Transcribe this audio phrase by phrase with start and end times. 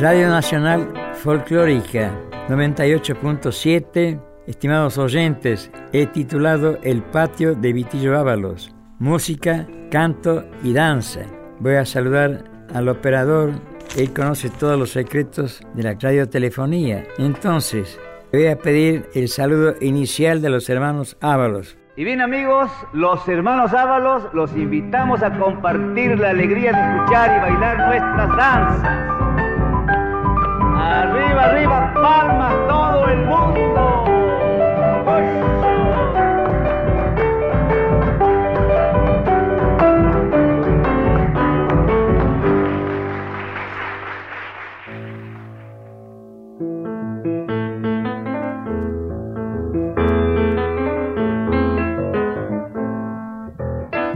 [0.00, 2.12] Radio Nacional Folclórica
[2.48, 11.22] 98.7, estimados oyentes, he titulado El patio de Vitillo Ábalos, música, canto y danza.
[11.58, 13.54] Voy a saludar al operador,
[13.96, 17.08] él conoce todos los secretos de la radiotelefonía.
[17.18, 17.98] Entonces,
[18.32, 21.76] voy a pedir el saludo inicial de los hermanos Ábalos.
[21.98, 27.40] Y bien amigos, los hermanos Ábalos los invitamos a compartir la alegría de escuchar y
[27.40, 28.98] bailar nuestras danzas.
[30.76, 32.65] Arriba, arriba, palmas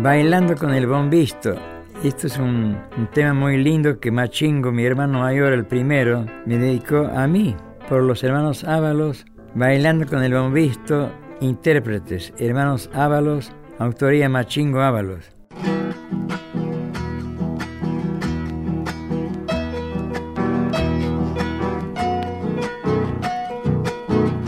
[0.03, 1.57] Bailando con el bombisto.
[2.03, 2.79] Esto es un,
[3.13, 7.55] tema muy lindo que Machingo, mi hermano mayor, el primero, me dedicó a mí,
[7.87, 15.37] por los hermanos Ábalos, bailando con el bombisto, intérpretes, hermanos Ábalos, autoría Machingo Ábalos.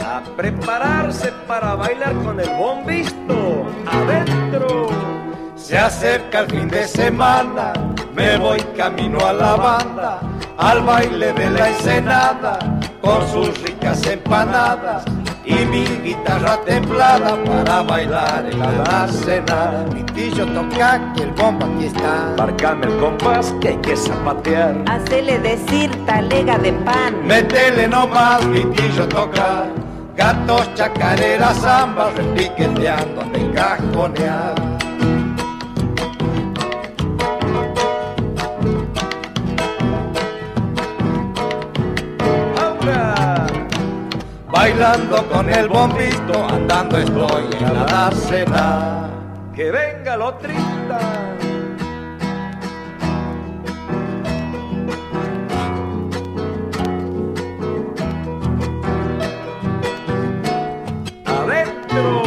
[0.01, 4.72] A prepararse para bailar con el bombisto, adentro.
[5.73, 7.73] Se acerca el fin de semana,
[8.15, 10.21] me voy camino a la banda,
[10.59, 12.59] al baile de la ensenada,
[13.01, 15.03] con sus ricas empanadas
[15.47, 19.87] y mi guitarra templada para bailar en la cena.
[19.95, 22.35] Mi tillo toca que el bombo aquí está.
[22.37, 24.75] Marcame el compás que hay que zapatear.
[24.89, 27.27] Hacele decir talega de pan.
[27.27, 29.69] Métele nomás, mi tillo toca.
[30.19, 34.72] Gatos, chacareras, zambas, repiqueteando de cajonear.
[44.63, 49.11] Bailando con el bombito, andando estoy en la dársena.
[49.53, 51.01] Que venga lo trista.
[61.27, 62.23] Adentro.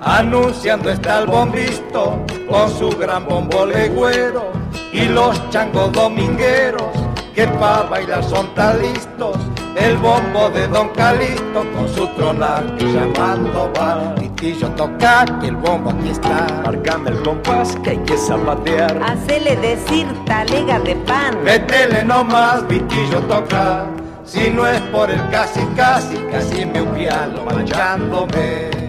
[0.00, 4.50] Anunciando está el bombisto con su gran bombo legüero
[4.94, 6.90] y los changos domingueros
[7.34, 9.36] que pa' bailar son tan listos
[9.76, 14.14] el bombo de Don Calixto con su tronal llamando va.
[14.18, 16.46] Vitillo toca que el bombo aquí está.
[16.64, 19.00] Marcame el compás que hay que zapatear.
[19.02, 21.42] Hacele decir talega de pan.
[21.44, 23.86] Métele nomás, Vitillo toca.
[24.24, 28.85] Si no es por el casi, casi, casi me upialo manchándome.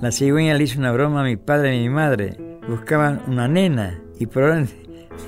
[0.00, 2.36] La cigüeña le hizo una broma a mi padre y mi madre.
[2.68, 4.68] Buscaban una nena y orden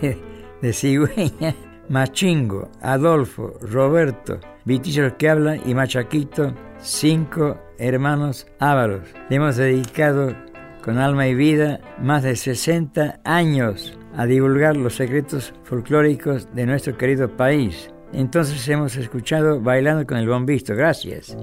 [0.00, 0.18] de,
[0.62, 1.54] de cigüeña,
[1.88, 9.02] Machingo, Adolfo, Roberto, Vitillo que habla y Machaquito, cinco hermanos ávaros.
[9.28, 10.34] Le hemos dedicado
[10.82, 16.96] con alma y vida más de 60 años a divulgar los secretos folclóricos de nuestro
[16.96, 17.90] querido país.
[18.12, 20.74] Entonces hemos escuchado Bailando con el Bombisto.
[20.74, 21.36] Gracias.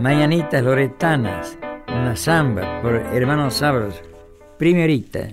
[0.00, 1.58] Mañanitas Loretanas,
[1.88, 4.02] una samba por Hermanos Sabros.
[4.58, 5.28] Primerita.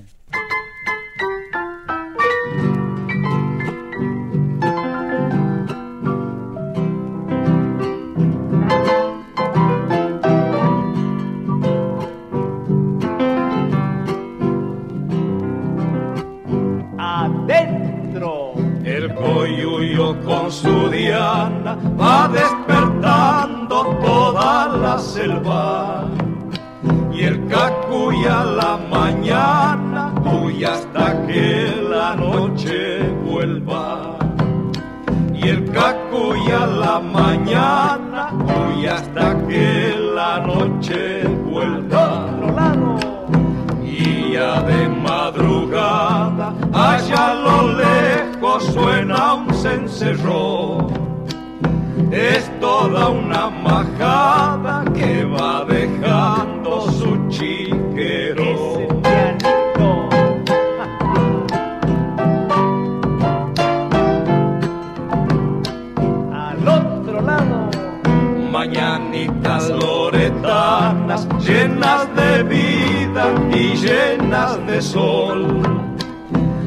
[72.44, 75.62] Vida y llenas de sol,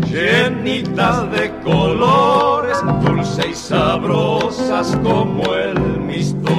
[0.07, 6.55] llenitas de colores, dulces y sabrosas como el mistol.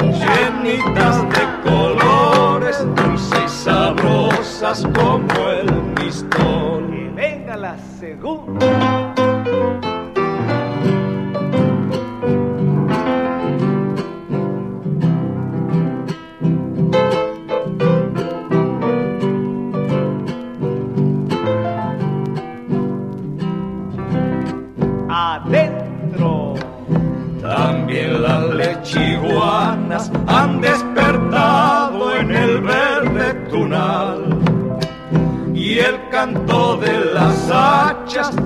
[0.00, 6.90] Llenitas de colores, dulces y sabrosas como el mistol.
[6.90, 9.13] Que venga la segunda.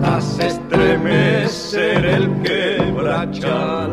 [0.04, 3.92] Hace estremecer el quebrachal.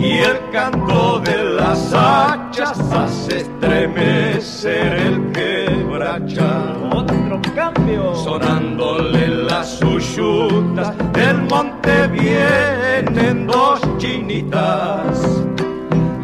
[0.00, 6.90] Y el canto de las hachas hace estremecer el quebrachal.
[6.92, 8.14] Otro cambio.
[8.14, 15.42] Sonándole las uyutas del monte vienen dos chinitas,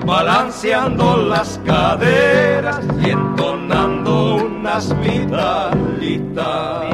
[0.06, 6.93] balanceando las caderas y entonando unas vidalitas.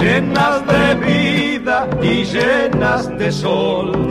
[0.00, 4.08] Llenas de vida y llenas de sol,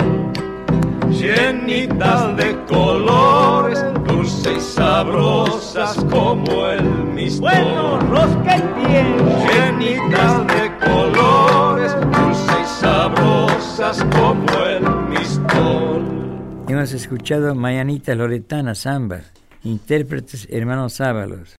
[1.10, 7.50] llenitas de colores, dulces y sabrosas como el mistol.
[7.50, 9.16] Bueno, rosca y bien.
[9.48, 16.06] llenitas de colores, dulces y sabrosas como el mistol.
[16.68, 19.22] Hemos escuchado Mayanita Loretana Zamba,
[19.64, 21.56] intérpretes hermanos Ábalos.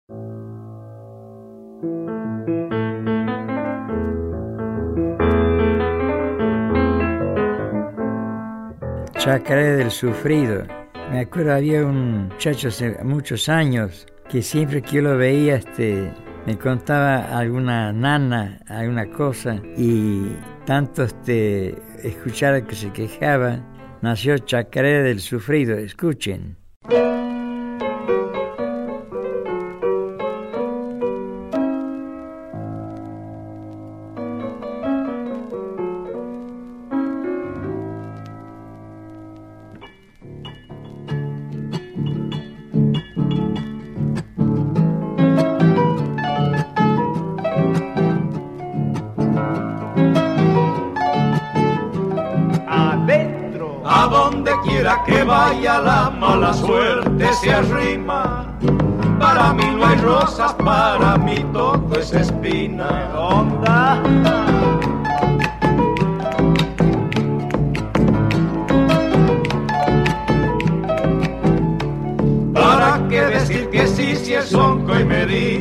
[9.20, 10.64] Chacaré del Sufrido.
[11.12, 16.10] Me acuerdo había un muchacho hace muchos años que siempre que yo lo veía este,
[16.46, 20.34] me contaba alguna nana, alguna cosa y
[20.64, 23.60] tanto este, escuchar que se quejaba,
[24.00, 25.76] nació Chacaré del Sufrido.
[25.76, 26.56] Escuchen.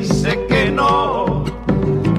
[0.10, 1.44] Dice que no?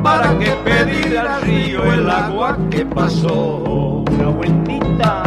[0.02, 4.04] ¿Para qué pedir al río el agua que pasó?
[4.18, 5.22] La vueltita.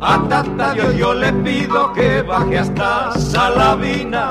[0.00, 4.28] A tanta Dios yo le pido que baje hasta Salavina,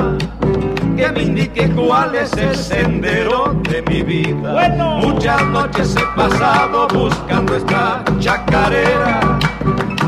[0.95, 4.53] que me indique cuál es el sendero de mi vida.
[4.53, 4.99] Bueno.
[4.99, 9.37] Muchas noches he pasado buscando esta chacarera,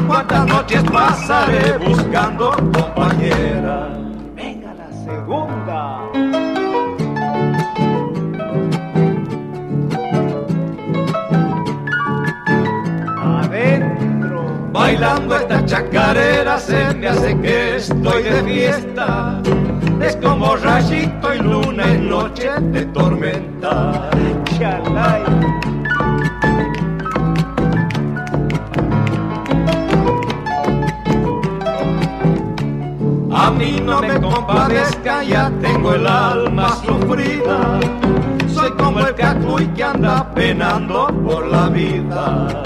[0.07, 3.89] cuántas noches pasaré buscando compañera.
[4.35, 5.99] Venga la segunda.
[13.41, 14.45] Adentro.
[14.71, 19.41] Bailando esta chacarera se me hace que estoy de fiesta.
[20.01, 24.09] Es como rayito y luna en noche de tormenta.
[33.47, 37.79] A mí no me compadezca, ya tengo el alma sufrida.
[38.53, 42.61] Soy como el cacuy que anda penando por la vida.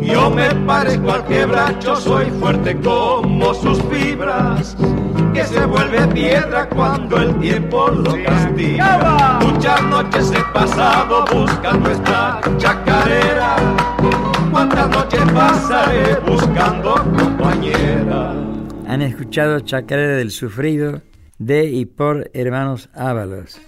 [0.00, 4.76] Yo me parezco al quebracho, soy fuerte como sus fibras,
[5.34, 9.40] que se vuelve piedra cuando el tiempo lo castiga.
[9.42, 13.56] Muchas noches he pasado buscando esta chacarera,
[14.52, 18.32] cuántas noches pasaré buscando compañera.
[18.86, 21.02] Han escuchado Chacarera del Sufrido
[21.38, 23.60] de y por hermanos Ábalos.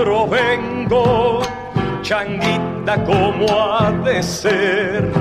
[0.00, 1.42] Adentro vengo,
[2.02, 5.12] changuita como ha de ser.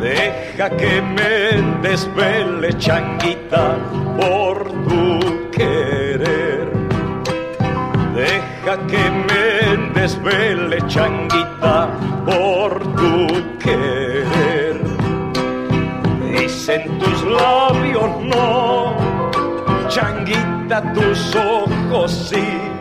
[0.00, 3.76] Deja que me desvele, changuita,
[4.18, 6.70] por tu querer.
[8.14, 11.88] Deja que me desvele, changuita,
[12.24, 14.80] por tu querer.
[16.32, 18.96] Dicen tus labios no,
[19.88, 22.75] changuita, tus ojos sí.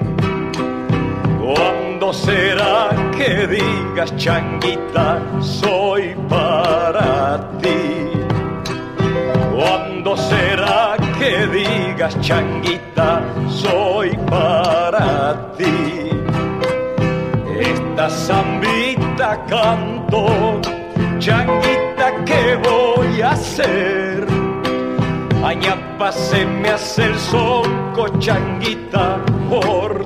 [1.46, 8.10] ¿Cuándo será que digas, changuita, soy para ti?
[9.54, 16.10] ¿Cuándo será que digas, changuita, soy para ti?
[17.60, 20.60] Esta zambita canto,
[21.20, 24.26] changuita, ¿qué voy a hacer?
[25.44, 27.16] Añapa se me hace el
[28.18, 30.05] changuita, por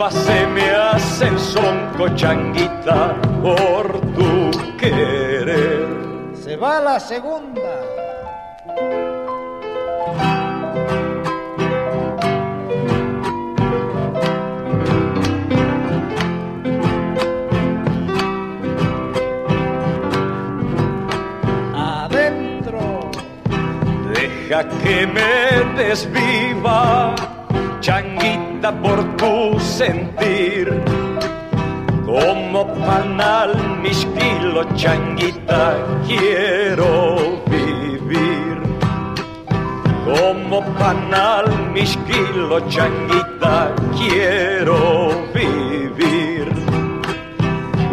[0.00, 5.86] Añapa se me hace el sonco, changuita, por tu querer.
[6.32, 7.60] Se va la segunda.
[21.74, 23.10] Adentro.
[24.14, 27.14] Deja que me desviva,
[28.72, 30.82] por tu sentir.
[32.04, 38.60] Como panal mis kilos, changuita, quiero vivir.
[40.04, 46.48] Como panal mis kilos, changuita, quiero vivir.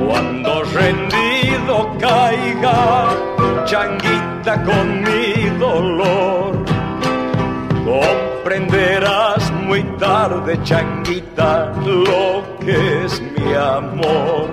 [0.05, 3.07] Cuando rendido caiga,
[3.65, 5.03] changuita con
[9.99, 14.49] tarde, changuita, lo que es mi amor.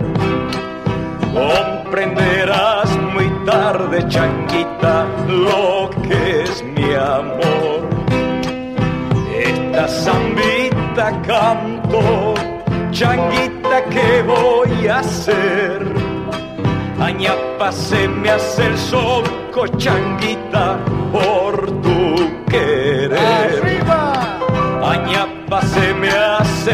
[1.33, 7.89] Comprenderás muy tarde, changuita, lo que es mi amor.
[9.37, 12.35] Esta zambita canto,
[12.91, 15.85] changuita, ¿qué voy a hacer?
[17.01, 20.79] Añapa se me hace el soco, changuita,
[21.13, 23.54] por tu querer.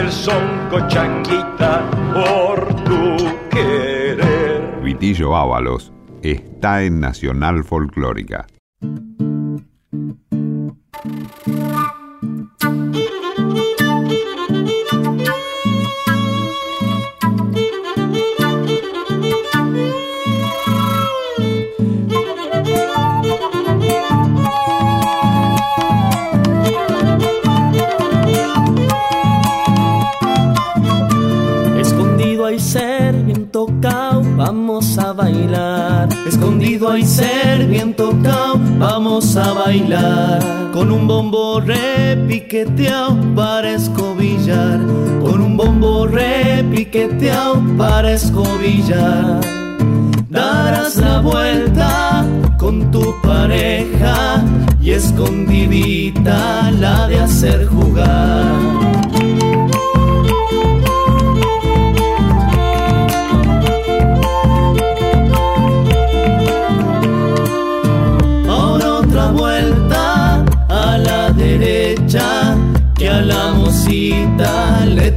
[0.00, 3.16] Hace el sonco, changuita, por tu
[3.50, 4.80] querer.
[4.83, 5.92] Vitillo Ábalos
[6.23, 8.47] está en Nacional Folclórica.
[37.00, 40.38] Hay ser bien tocado, vamos a bailar.
[40.71, 44.78] Con un bombo repiqueteado para escobillar.
[45.23, 49.40] Con un bombo repiqueteado para escobillar.
[50.28, 52.26] Darás la vuelta
[52.59, 54.45] con tu pareja
[54.83, 59.10] y escondidita la de hacer jugar.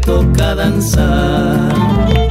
[0.05, 2.22] Toca danzar.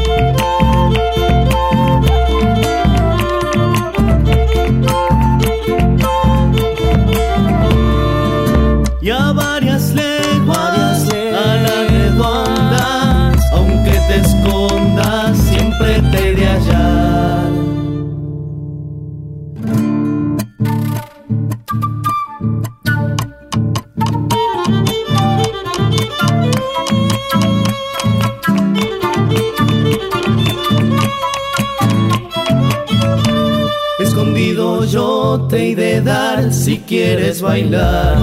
[35.53, 38.17] He de dar si quieres bailar.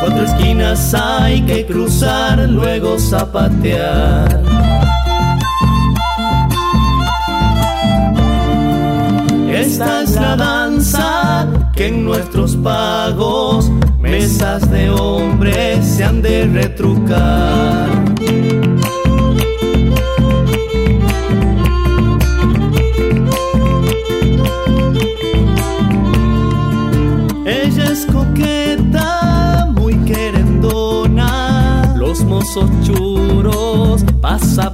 [0.00, 4.42] Cuatro esquinas hay que cruzar, luego zapatear.
[9.50, 17.88] Esta es la danza que en nuestros pagos mesas de hombres se han de retrucar.
[32.48, 34.70] Famosos churos vas a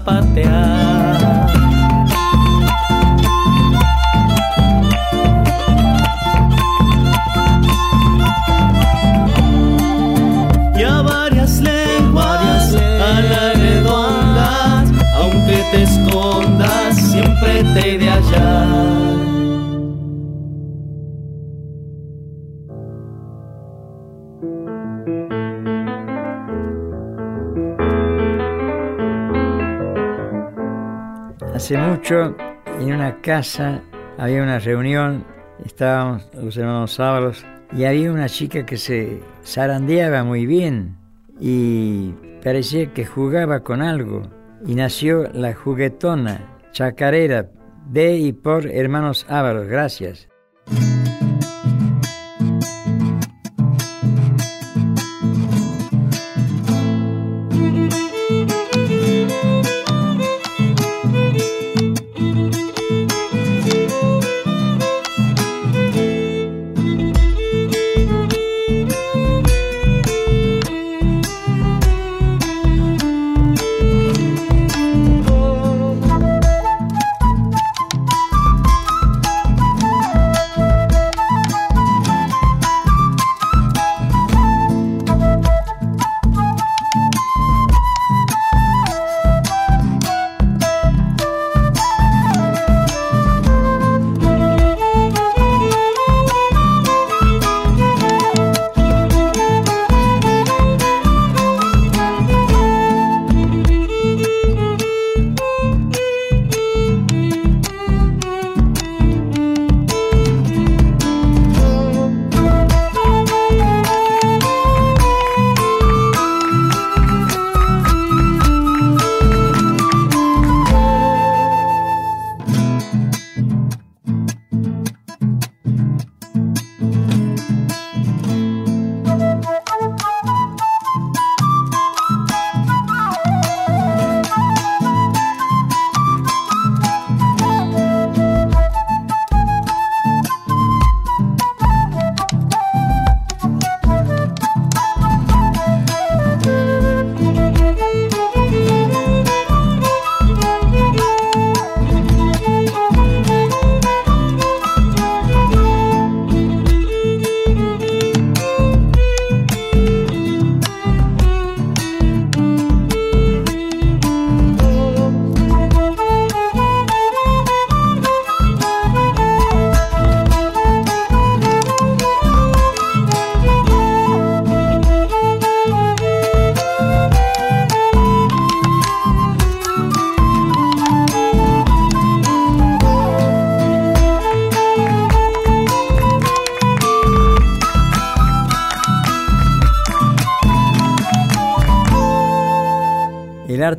[32.11, 33.80] en una casa
[34.18, 35.25] había una reunión,
[35.64, 40.96] estábamos los hermanos Sábalos, y había una chica que se zarandeaba muy bien
[41.40, 44.23] y parecía que jugaba con algo.
[44.66, 47.49] Y nació la juguetona, chacarera,
[47.87, 49.66] de y por hermanos Ábalos.
[49.66, 50.28] Gracias.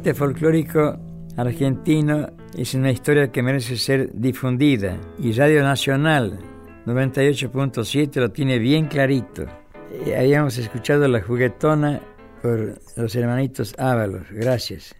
[0.05, 0.99] Arte folclórico
[1.35, 6.37] argentino es una historia que merece ser difundida y Radio Nacional
[6.85, 9.47] 98.7 lo tiene bien clarito.
[10.05, 11.99] Eh, Habíamos escuchado la juguetona
[12.43, 14.27] por los hermanitos Ábalos.
[14.29, 14.93] Gracias.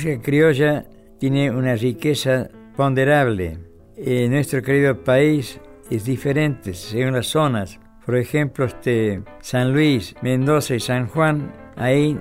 [0.00, 0.86] Música criolla
[1.18, 3.58] tiene una riqueza ponderable.
[3.98, 5.60] En nuestro querido país
[5.90, 7.78] es diferente según las zonas.
[8.06, 12.18] Por ejemplo, este San Luis, Mendoza y San Juan, ahí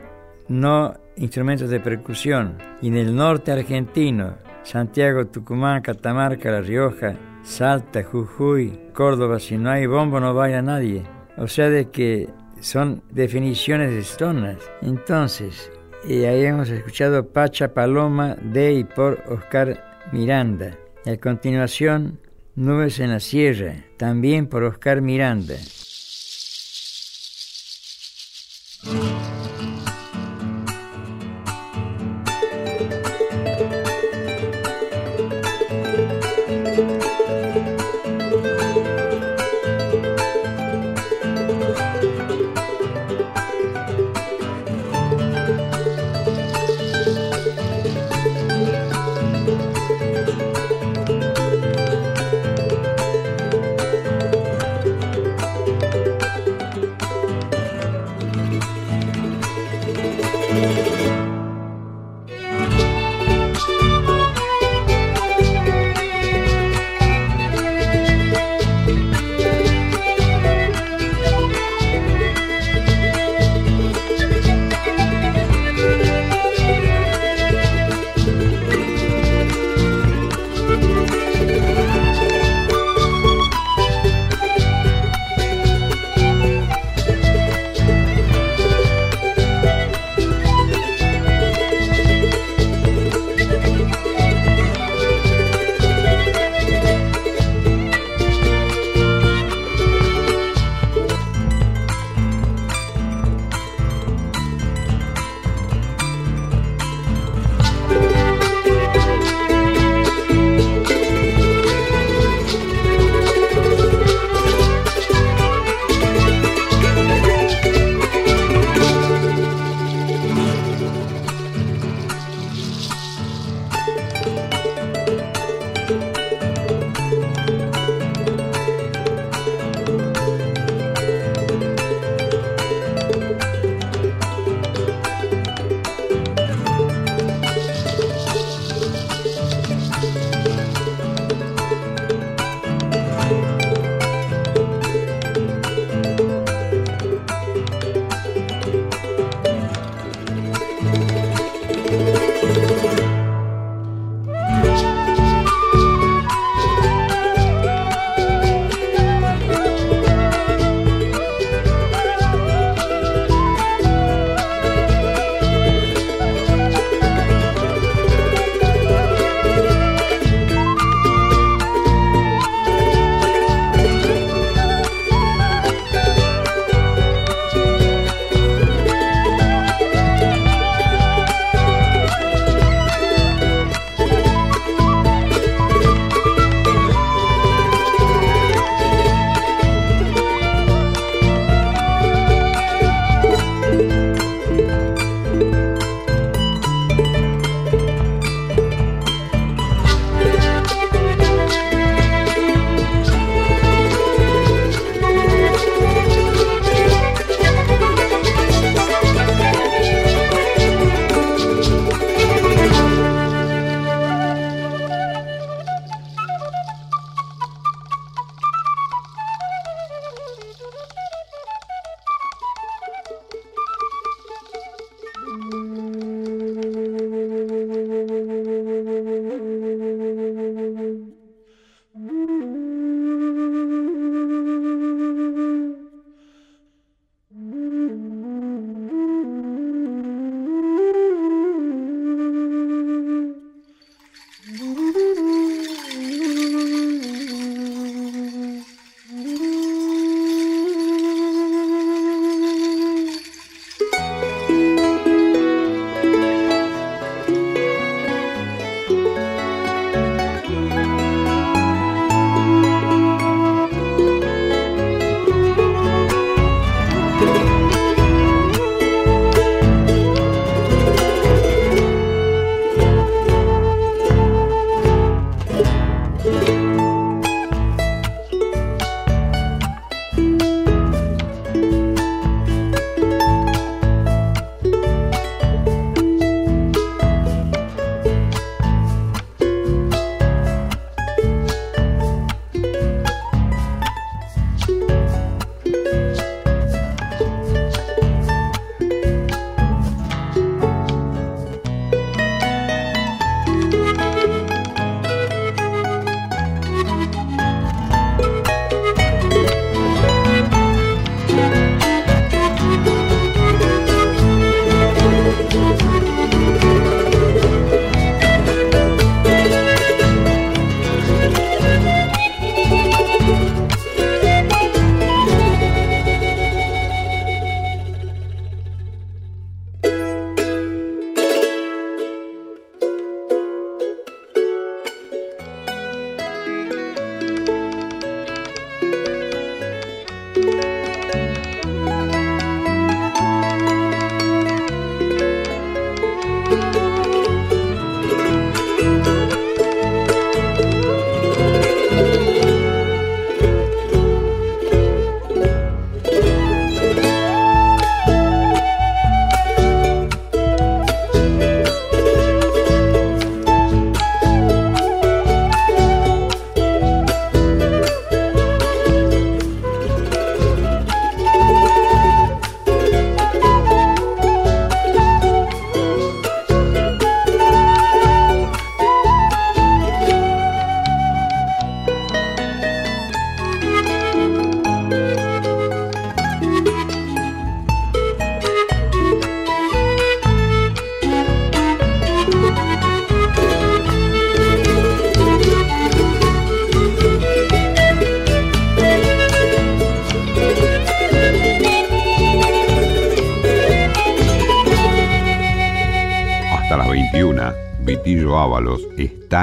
[0.50, 2.58] no instrumentos de percusión.
[2.82, 9.70] Y en el norte argentino, Santiago, Tucumán, Catamarca, La Rioja, Salta, Jujuy, Córdoba, si no
[9.70, 11.04] hay bombo no baila nadie.
[11.38, 12.28] O sea de que
[12.60, 14.58] son definiciones de zonas.
[14.82, 15.72] Entonces,
[16.08, 20.78] eh, ahí hemos escuchado Pacha Paloma de y por Oscar Miranda.
[21.06, 22.20] Y a continuación,
[22.56, 25.56] Nubes en la Sierra, también por Oscar Miranda.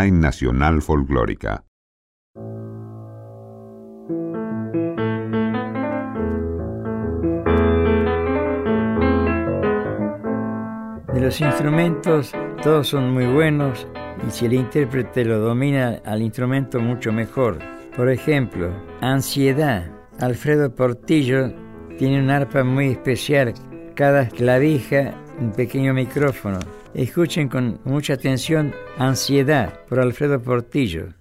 [0.05, 1.65] En Nacional Folclórica.
[11.13, 12.33] De los instrumentos,
[12.63, 13.87] todos son muy buenos
[14.27, 17.59] y si el intérprete lo domina al instrumento mucho mejor.
[17.97, 19.91] Por ejemplo, Ansiedad.
[20.19, 21.53] Alfredo Portillo
[21.99, 23.55] tiene un arpa muy especial,
[23.95, 26.59] cada clavija un pequeño micrófono.
[26.95, 31.16] Escuchen con mucha atención Ansiedad por Alfredo Portillo.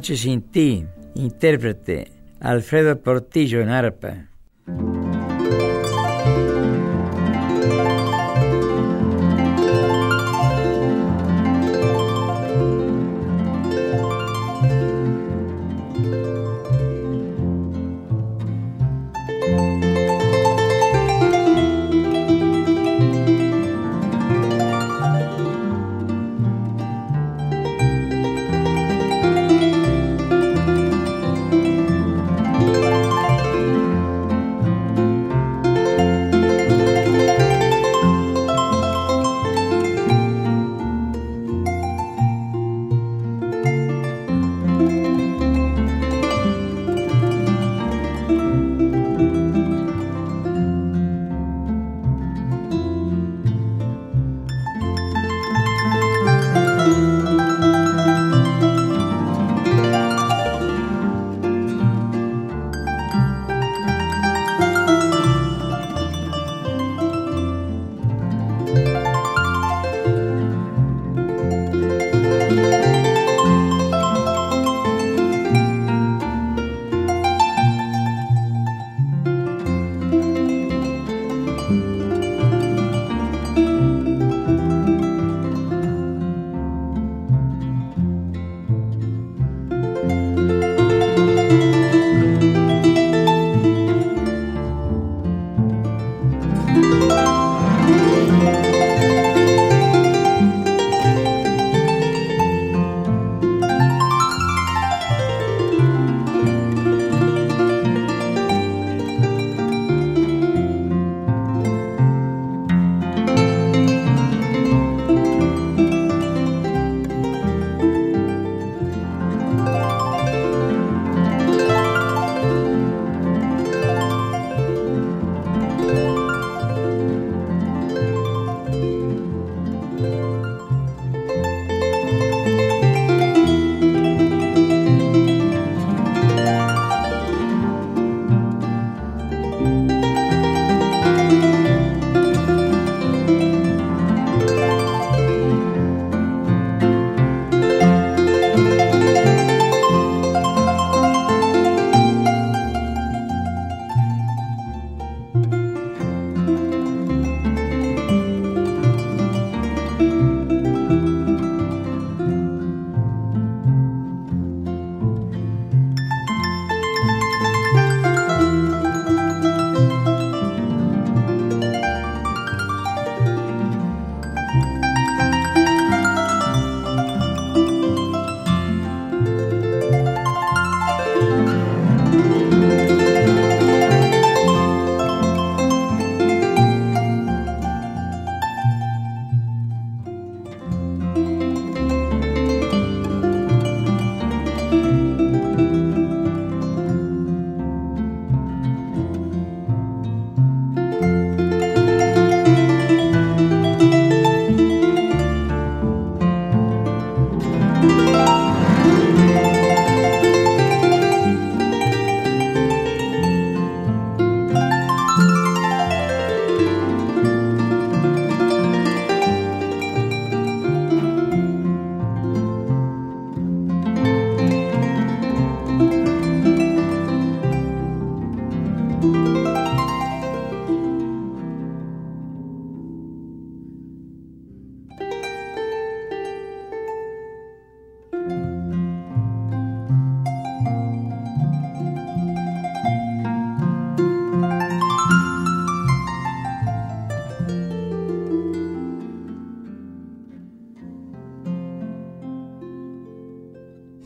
[0.00, 4.29] Mis noches sin ti, intérprete Alfredo Portillo en arpa.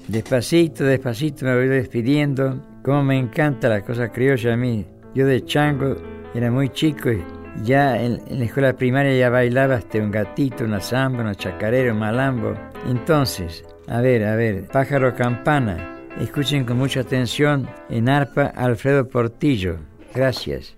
[0.08, 2.60] Despacito, despacito me voy despidiendo.
[2.82, 4.86] Como me encanta la cosa criolla a mí.
[5.14, 5.96] Yo de chango
[6.34, 7.22] era muy chico y
[7.62, 12.00] ya en, la escuela primaria ya bailaba hasta un gatito, una samba, una chacarera, un
[12.00, 12.54] malambo.
[12.86, 16.02] Entonces, a ver, a ver, pájaro campana.
[16.20, 19.78] Escuchen con mucha atención en arpa Alfredo Portillo.
[20.14, 20.74] Gracias.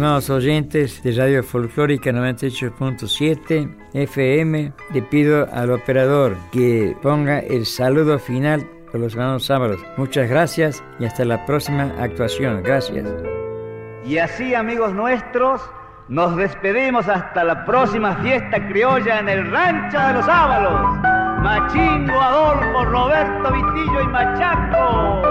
[0.00, 8.18] Estimados oyentes de Radio Folclórica 98.7 FM, le pido al operador que ponga el saludo
[8.18, 9.78] final por los hermanos sábados.
[9.98, 12.62] Muchas gracias y hasta la próxima actuación.
[12.62, 13.06] Gracias.
[14.06, 15.60] Y así, amigos nuestros,
[16.08, 20.98] nos despedimos hasta la próxima fiesta criolla en el Rancho de los Ábalos.
[21.42, 25.29] Machingo, Adolfo, Roberto, Vitillo y Machado.